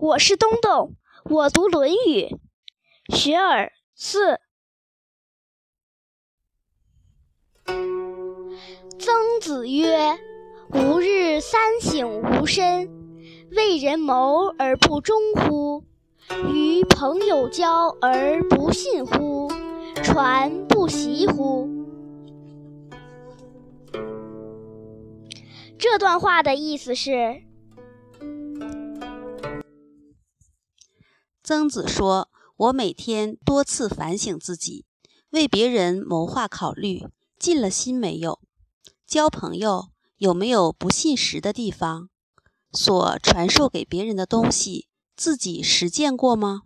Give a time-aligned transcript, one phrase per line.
[0.00, 0.94] 我是东东，
[1.24, 2.38] 我读《论语》。
[3.16, 4.38] 学而四。
[8.96, 10.16] 曾子曰
[10.72, 12.88] ：“吾日三省吾身：
[13.50, 15.82] 为人谋而不忠乎？
[16.46, 19.50] 与朋友交而不信乎？
[20.04, 21.68] 传不习乎？”
[25.76, 27.47] 这段话的意思是。
[31.48, 34.84] 曾子说：“我每天多次反省自己，
[35.30, 37.06] 为别人谋划考虑，
[37.38, 38.38] 尽了心没有？
[39.06, 39.88] 交朋友
[40.18, 42.10] 有没有不信实的地方？
[42.70, 46.64] 所传授给别人的东西，自己实践过吗？”